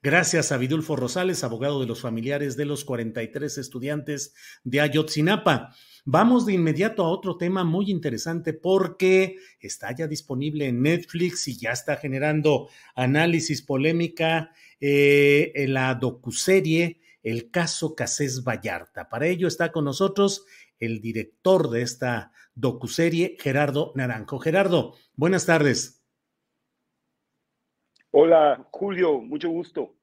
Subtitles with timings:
[0.00, 4.32] Gracias a Vidulfo Rosales, abogado de los familiares de los 43 estudiantes
[4.62, 5.74] de Ayotzinapa.
[6.04, 11.58] Vamos de inmediato a otro tema muy interesante porque está ya disponible en Netflix y
[11.58, 19.08] ya está generando análisis polémica eh, en la docuserie El caso Casés Vallarta.
[19.08, 20.44] Para ello está con nosotros
[20.78, 24.38] el director de esta docuserie, Gerardo Naranjo.
[24.38, 25.97] Gerardo, buenas tardes.
[28.10, 29.94] Hola, Julio, mucho gusto.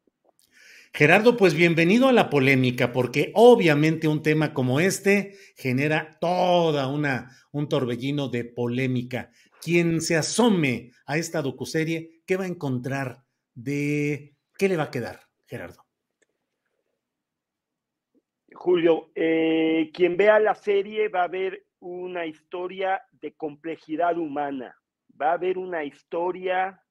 [0.94, 7.32] Gerardo, pues bienvenido a la polémica, porque obviamente un tema como este genera toda una
[7.52, 9.32] un torbellino de polémica.
[9.62, 13.24] Quien se asome a esta docuserie, ¿qué va a encontrar?
[13.56, 15.84] De qué le va a quedar, Gerardo.
[18.54, 24.78] Julio, eh, quien vea la serie va a ver una historia de complejidad humana,
[25.20, 26.85] va a ver una historia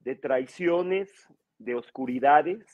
[0.00, 1.28] de traiciones,
[1.58, 2.66] de oscuridades,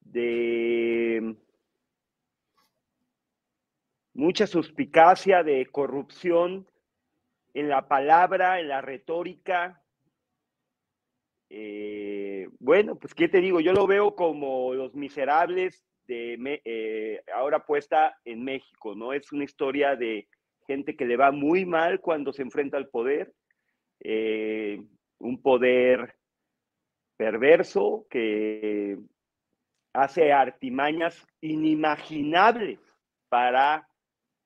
[0.00, 1.36] de
[4.12, 6.68] mucha suspicacia, de corrupción
[7.52, 9.82] en la palabra, en la retórica.
[11.50, 17.64] Eh, bueno, pues qué te digo, yo lo veo como los miserables de eh, ahora
[17.64, 19.12] puesta en México, ¿no?
[19.12, 20.28] Es una historia de
[20.66, 23.32] gente que le va muy mal cuando se enfrenta al poder,
[24.00, 24.82] eh,
[25.18, 26.16] un poder
[27.16, 28.98] perverso que
[29.92, 32.80] hace artimañas inimaginables
[33.28, 33.88] para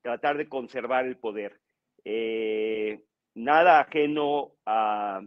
[0.03, 1.61] tratar de conservar el poder.
[2.05, 3.03] Eh,
[3.35, 5.23] nada ajeno a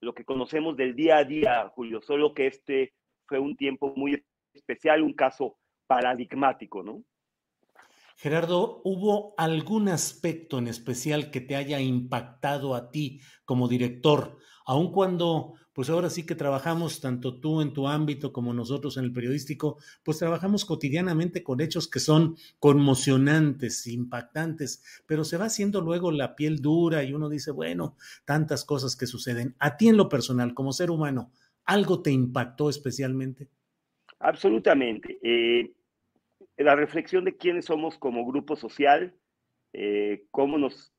[0.00, 2.94] lo que conocemos del día a día, Julio, solo que este
[3.26, 4.24] fue un tiempo muy
[4.54, 7.02] especial, un caso paradigmático, ¿no?
[8.18, 14.90] Gerardo, ¿hubo algún aspecto en especial que te haya impactado a ti como director, aun
[14.90, 19.12] cuando, pues ahora sí que trabajamos, tanto tú en tu ámbito como nosotros en el
[19.12, 26.10] periodístico, pues trabajamos cotidianamente con hechos que son conmocionantes, impactantes, pero se va haciendo luego
[26.10, 29.54] la piel dura y uno dice, bueno, tantas cosas que suceden.
[29.60, 31.30] A ti en lo personal, como ser humano,
[31.64, 33.48] ¿algo te impactó especialmente?
[34.18, 35.18] Absolutamente.
[35.22, 35.72] Eh,
[36.56, 39.14] la reflexión de quiénes somos como grupo social,
[39.72, 40.92] eh, cómo nos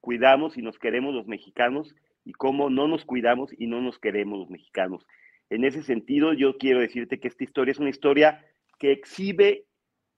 [0.00, 4.38] cuidamos y nos queremos los mexicanos y cómo no nos cuidamos y no nos queremos
[4.38, 5.06] los mexicanos.
[5.50, 8.44] En ese sentido, yo quiero decirte que esta historia es una historia
[8.78, 9.66] que exhibe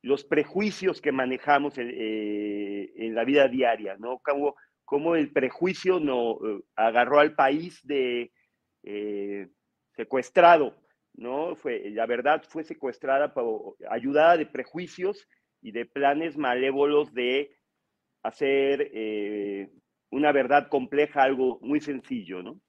[0.03, 4.19] los prejuicios que manejamos en, eh, en la vida diaria, ¿no?
[4.19, 4.55] Cómo,
[4.85, 8.33] cómo el prejuicio no, eh, agarró al país de
[8.83, 9.49] eh,
[9.97, 10.77] secuestrado,
[11.15, 11.57] ¿no?
[11.57, 15.27] Fue, la verdad fue secuestrada, por, ayudada de prejuicios
[15.63, 17.57] y de planes malévolos de
[18.23, 19.71] hacer eh,
[20.15, 22.61] una verdad compleja algo muy sencillo, ¿no?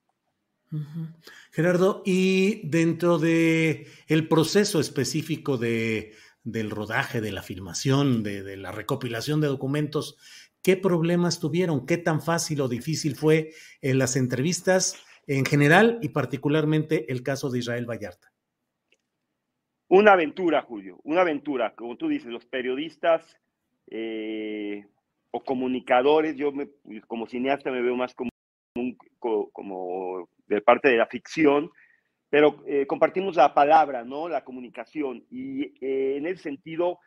[1.51, 6.13] Gerardo, y dentro de el proceso específico de,
[6.43, 10.17] del rodaje, de la filmación, de, de, la recopilación de documentos,
[10.63, 11.85] ¿qué problemas tuvieron?
[11.85, 13.51] ¿Qué tan fácil o difícil fue
[13.81, 18.33] en las entrevistas en general y particularmente el caso de Israel Vallarta?
[19.87, 21.75] Una aventura, Julio, una aventura.
[21.75, 23.37] Como tú dices, los periodistas
[23.87, 24.87] eh,
[25.35, 26.69] o comunicadores, yo me,
[27.07, 28.29] como cineasta me veo más como,
[29.51, 31.69] como de parte de la ficción,
[32.29, 34.29] pero eh, compartimos la palabra, ¿no?
[34.29, 35.25] La comunicación.
[35.29, 36.99] Y eh, en ese sentido,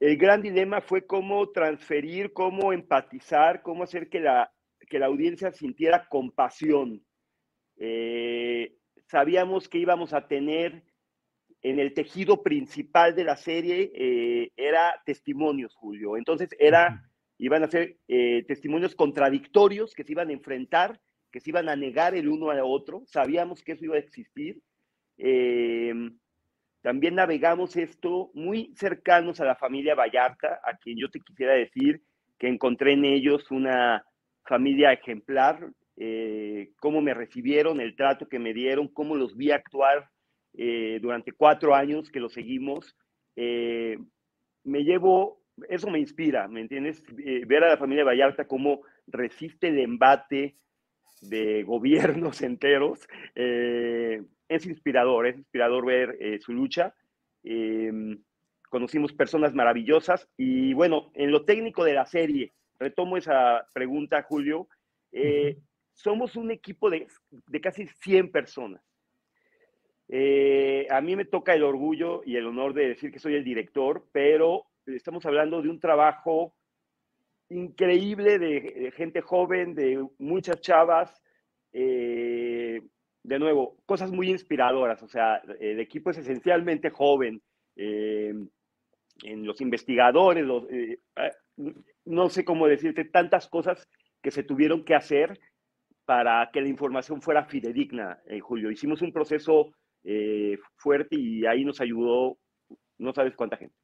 [0.00, 4.52] el gran dilema fue cómo transferir, cómo empatizar, cómo hacer que la,
[4.86, 7.02] que la audiencia sintiera compasión.
[7.78, 10.84] Eh, sabíamos que íbamos a tener
[11.62, 16.16] en el tejido principal de la serie, eh, era testimonios, Julio.
[16.16, 21.50] Entonces, era, iban a ser eh, testimonios contradictorios que se iban a enfrentar, que se
[21.50, 23.02] iban a negar el uno al otro.
[23.06, 24.60] Sabíamos que eso iba a existir.
[25.18, 25.92] Eh,
[26.82, 32.02] también navegamos esto muy cercanos a la familia Vallarta, a quien yo te quisiera decir
[32.38, 34.02] que encontré en ellos una
[34.44, 40.08] familia ejemplar, eh, cómo me recibieron, el trato que me dieron, cómo los vi actuar
[40.54, 42.96] eh, durante cuatro años que los seguimos.
[43.36, 43.98] Eh,
[44.64, 47.02] me llevo, eso me inspira, ¿me entiendes?
[47.46, 50.56] ver a la familia Vallarta cómo resiste el embate
[51.22, 53.06] de gobiernos enteros
[54.50, 56.92] es inspirador, es inspirador ver eh, su lucha.
[57.44, 58.20] Em,
[58.68, 64.68] conocimos personas maravillosas y bueno, en lo técnico de la serie, retomo esa pregunta, Julio,
[65.12, 65.56] eh,
[65.94, 67.06] somos un equipo de,
[67.62, 68.82] casi 100 personas.
[70.12, 73.44] Eh, a mí me toca el orgullo y el honor de decir que soy el
[73.44, 76.54] director, pero estamos hablando de un trabajo
[77.48, 81.22] increíble de, gente joven, de muchas chavas,
[83.22, 85.02] de nuevo, cosas muy inspiradoras.
[85.02, 87.40] O sea, el equipo es esencialmente joven.
[87.76, 88.34] Eh,
[89.22, 91.30] en los investigadores, eh, ah,
[92.04, 93.88] no sé cómo decirte, tantas cosas
[94.22, 95.38] que se tuvieron que hacer
[96.04, 98.70] para que la información fuera fidedigna, eh, Julio.
[98.70, 99.72] Hicimos un proceso
[100.76, 102.38] fuerte y ahí nos ayudó,
[102.98, 103.74] no sabes cuánta gente.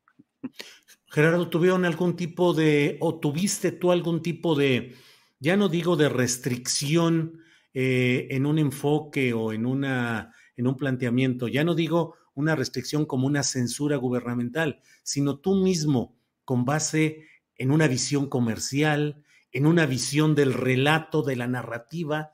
[1.09, 4.95] Gerardo, ¿tuvieron algún tipo de, o tuviste tú algún tipo de,
[5.39, 7.41] ya no digo de restricción,
[7.79, 11.47] eh, en un enfoque o en, una, en un planteamiento.
[11.47, 16.17] Ya no digo una restricción como una censura gubernamental, sino tú mismo,
[16.47, 17.29] con base
[17.59, 19.23] en una visión comercial,
[19.53, 22.31] en una visión del relato, de la narrativa,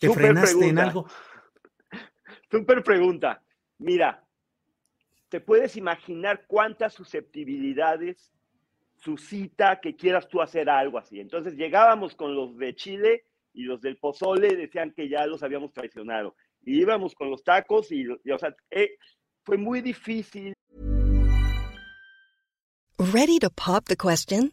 [0.00, 1.06] ¿te frenaste en algo?
[2.50, 3.42] Super pregunta.
[3.78, 4.24] Mira,
[5.28, 8.32] ¿te puedes imaginar cuántas susceptibilidades
[8.96, 11.20] suscita que quieras tú hacer algo así?
[11.20, 15.72] Entonces llegábamos con los de Chile y los del pozole decían que ya los habíamos
[15.72, 16.36] traicionado.
[16.64, 18.96] Y íbamos con los tacos y, y o sea, eh,
[19.44, 20.54] fue muy difícil.
[22.98, 24.52] Ready to pop the question?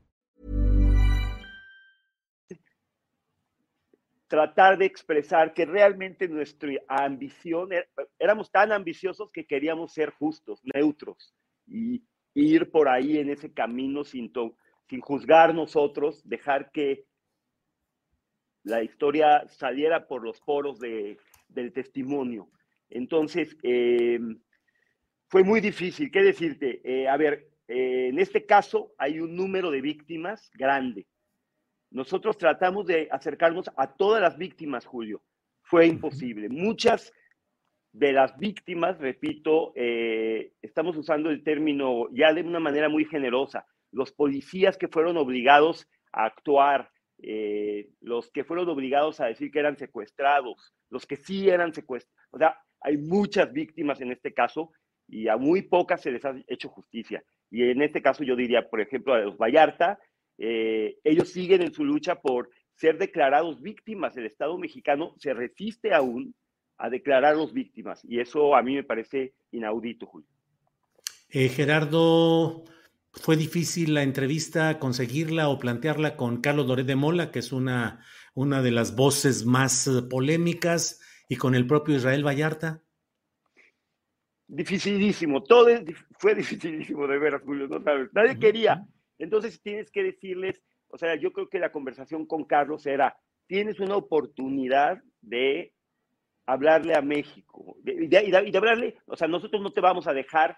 [4.31, 7.67] Tratar de expresar que realmente nuestra ambición,
[8.17, 11.35] éramos tan ambiciosos que queríamos ser justos, neutros,
[11.67, 12.01] y
[12.33, 14.31] ir por ahí en ese camino sin...
[14.31, 14.55] To
[14.91, 17.05] sin juzgar nosotros, dejar que
[18.63, 21.17] la historia saliera por los poros de,
[21.47, 22.49] del testimonio.
[22.89, 24.37] Entonces, em,
[25.29, 26.11] fue muy difícil.
[26.11, 26.81] ¿Qué decirte?
[26.83, 31.07] Eh, a ver, eh, en este caso hay un número de víctimas grande.
[31.91, 35.21] Nosotros tratamos de acercarnos a todas las víctimas, Julio.
[35.61, 36.47] Fue imposible.
[36.49, 37.11] Muchas
[37.91, 43.65] de las víctimas, repito, eh, estamos usando el término ya de una manera muy generosa,
[43.91, 46.89] los policías que fueron obligados a actuar,
[47.21, 52.29] eh, los que fueron obligados a decir que eran secuestrados, los que sí eran secuestrados.
[52.31, 54.71] O sea, hay muchas víctimas en este caso
[55.07, 57.21] y a muy pocas se les ha hecho justicia.
[57.49, 59.99] Y en este caso yo diría, por ejemplo, a los Vallarta,
[60.43, 64.17] eh, ellos siguen en su lucha por ser declarados víctimas.
[64.17, 66.33] El Estado mexicano se resiste aún
[66.79, 70.27] a declararlos víctimas y eso a mí me parece inaudito, Julio.
[71.29, 72.63] Eh, Gerardo,
[73.11, 78.03] fue difícil la entrevista, conseguirla o plantearla con Carlos Loret de Mola, que es una,
[78.33, 82.81] una de las voces más eh, polémicas, y con el propio Israel Vallarta.
[84.47, 85.67] Dificilísimo, todo
[86.19, 88.85] fue dificilísimo de ver, Julio, no sabes, nadie quería.
[89.21, 93.79] Entonces tienes que decirles, o sea, yo creo que la conversación con Carlos era, tienes
[93.79, 95.73] una oportunidad de
[96.47, 100.57] hablarle a México y de, hablarle, o sea, nosotros no te vamos a dejar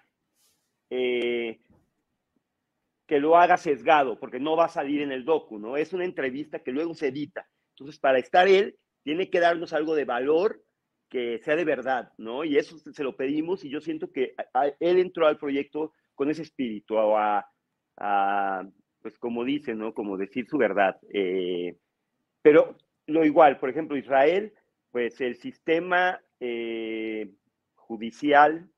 [0.90, 1.60] eh,
[3.06, 5.76] que lo haga sesgado, porque no va a salir en el docu, ¿no?
[5.76, 7.46] Es una entrevista que luego se edita.
[7.76, 10.64] Entonces, para estar él, tiene que darnos algo de valor
[11.10, 12.46] que sea de verdad, ¿no?
[12.46, 14.36] Y eso se lo pedimos y yo siento que
[14.80, 17.46] él entró al proyecto con ese espíritu, a,
[17.96, 19.94] pues como dice, ¿no?
[19.94, 20.98] Como decir su verdad.
[21.14, 21.78] Eh,
[22.42, 24.54] pero lo igual, por ejemplo, Israel,
[24.92, 27.30] pues el sistema eh,
[27.76, 28.70] judicial,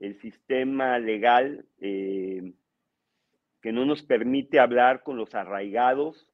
[0.00, 2.52] el sistema legal, eh,
[3.60, 6.28] que no nos permite hablar con los arraigados,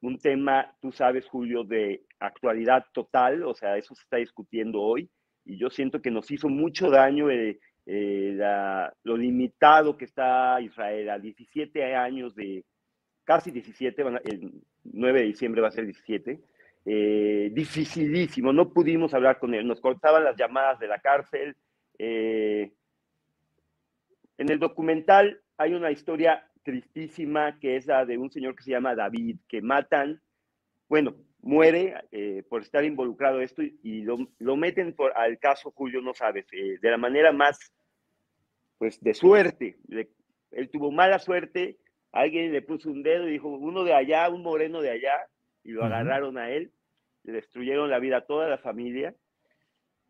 [0.00, 5.08] un tema, tú sabes, Julio, de actualidad total, o sea, eso se está discutiendo hoy,
[5.44, 7.30] y yo siento que nos hizo mucho daño
[7.84, 12.64] eh, eh, lo limitado que está Israel a 17 años de,
[13.24, 14.52] casi 17, el
[14.84, 16.40] 9 de diciembre va a ser 17,
[16.84, 21.56] eh, dificilísimo, no pudimos hablar con él, nos cortaban las llamadas de la cárcel.
[21.98, 22.70] en
[24.38, 28.94] el documental hay una historia tristísima que es la de un señor que se llama
[28.94, 30.20] David, que matan,
[30.88, 36.00] bueno, muere eh, por estar involucrado en esto y, lo, meten por, al caso Julio,
[36.00, 37.72] no sabes, eh, de la manera más,
[38.78, 39.76] pues, de suerte.
[40.52, 41.78] él tuvo mala suerte,
[42.12, 45.26] alguien le puso un dedo y dijo, uno de allá, un moreno de allá,
[45.64, 46.72] y lo agarraron a él,
[47.24, 49.14] le destruyeron la vida a toda la familia.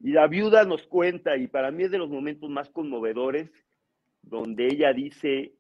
[0.01, 3.51] Y la viuda nos cuenta, y para mí es de los momentos más conmovedores,
[4.23, 5.55] donde ella dice,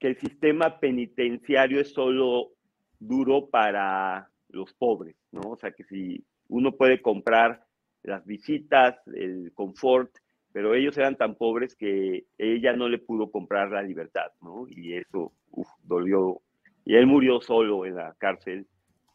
[0.00, 2.52] que el sistema penitenciario es solo
[3.00, 5.40] duro para los pobres, ¿no?
[5.50, 7.64] O sea, que si uno puede comprar
[8.02, 10.10] las visitas, el confort,
[10.52, 14.66] pero ellos eran tan pobres que ella no le pudo comprar la libertad, ¿no?
[14.68, 15.32] Y eso
[15.82, 16.42] dolió.
[16.84, 18.66] Y él murió solo en la cárcel,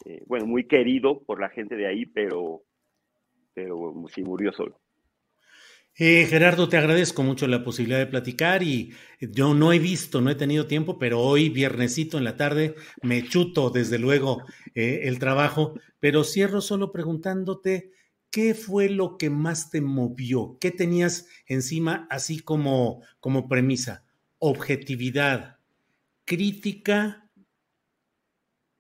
[0.06, 2.64] eh, bueno, muy querido por la gente de ahí, pero,
[3.54, 4.80] pero sí murió solo.
[5.98, 10.30] Eh, Gerardo, te agradezco mucho la posibilidad de platicar y yo no he visto, no
[10.30, 15.20] he tenido tiempo, pero hoy, viernesito en la tarde, me chuto desde luego eh, el
[15.20, 17.92] trabajo, pero cierro solo preguntándote
[18.30, 24.04] qué fue lo que más te movió, qué tenías encima así como, como premisa,
[24.40, 25.60] objetividad,
[26.26, 27.32] crítica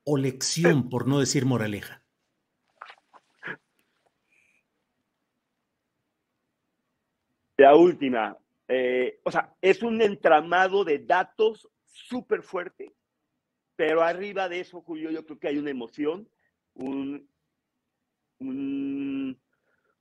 [0.04, 2.05] o lección, por no decir moraleja.
[7.58, 12.94] La última, eh, o sea, es un entramado de datos súper fuerte,
[13.76, 16.28] pero arriba de eso, Julio, yo creo que hay una emoción,
[16.74, 17.30] un,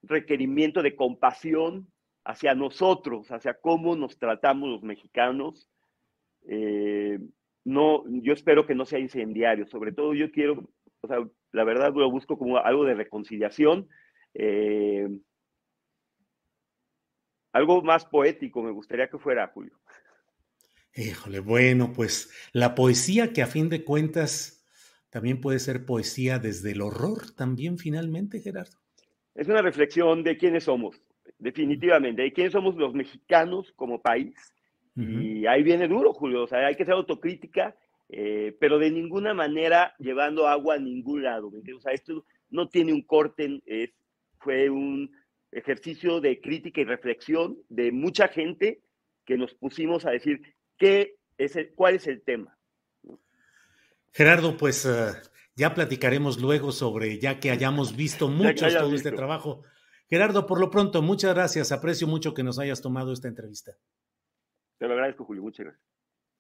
[0.03, 1.91] requerimiento de compasión
[2.25, 5.71] hacia nosotros, hacia cómo nos tratamos los mexicanos.
[6.47, 7.19] Eh,
[7.65, 10.69] no, yo espero que no sea incendiario, sobre todo yo quiero,
[11.01, 13.89] o sea, la verdad lo busco como algo de reconciliación.
[14.35, 15.09] Eh,
[17.55, 19.73] algo más poético me gustaría que fuera, Julio.
[20.97, 24.67] Híjole, bueno, pues la poesía que a fin de cuentas
[25.09, 28.77] también puede ser poesía desde el horror, también finalmente, Gerardo.
[29.37, 31.01] Es una reflexión de quiénes somos,
[31.39, 34.35] definitivamente, de quiénes somos los mexicanos como país.
[34.97, 37.75] Y ahí viene duro, Julio, o sea, hay que ser autocrítica,
[38.09, 41.51] eh, pero de ninguna manera llevando agua a ningún lado.
[41.77, 43.61] O sea, esto no tiene un corte,
[44.39, 45.11] fue un
[45.55, 48.83] ejercicio de crítica y reflexión de mucha gente
[49.25, 52.59] que nos pusimos a decir qué es cuál es el tema.
[54.13, 55.13] Gerardo, pues eh,
[55.57, 59.63] ya platicaremos luego sobre, ya que hayamos visto mucho todo este trabajo.
[60.09, 61.73] Gerardo, por lo pronto, muchas gracias.
[61.73, 63.73] Aprecio mucho que nos hayas tomado esta entrevista.
[64.79, 65.43] Te lo agradezco, Julio.
[65.43, 65.85] Muchas gracias.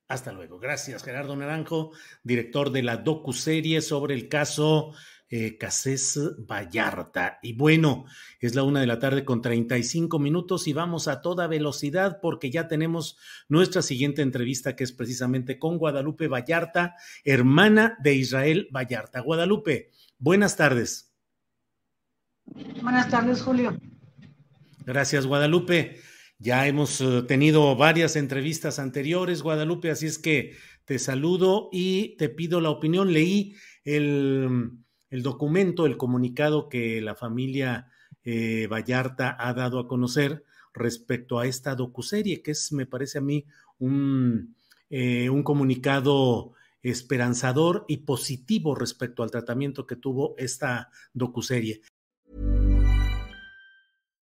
[0.06, 0.58] Hasta luego.
[0.58, 1.92] Gracias, Gerardo Naranjo,
[2.22, 4.92] director de la docu-serie sobre el caso
[5.30, 7.38] eh, Casés Vallarta.
[7.42, 8.04] Y bueno,
[8.40, 12.50] es la una de la tarde con 35 minutos y vamos a toda velocidad porque
[12.50, 13.16] ya tenemos
[13.48, 19.20] nuestra siguiente entrevista que es precisamente con Guadalupe Vallarta, hermana de Israel Vallarta.
[19.20, 21.14] Guadalupe, buenas tardes.
[22.82, 23.76] Buenas tardes, Julio.
[24.84, 26.00] Gracias, Guadalupe.
[26.38, 30.54] Ya hemos eh, tenido varias entrevistas anteriores, Guadalupe, así es que
[30.84, 33.12] te saludo y te pido la opinión.
[33.12, 33.54] Leí
[33.84, 34.83] el
[35.14, 37.86] el documento, el comunicado que la familia
[38.24, 40.42] eh, Vallarta ha dado a conocer
[40.72, 43.44] respecto a esta docuserie, que es, me parece a mí,
[43.78, 44.56] un,
[44.90, 51.80] eh, un comunicado esperanzador y positivo respecto al tratamiento que tuvo esta docuserie.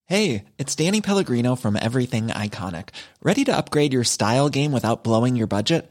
[0.04, 2.90] Hey, it's Danny Pellegrino from Everything Iconic.
[3.22, 5.90] ¿Ready to upgrade your style game without blowing your budget?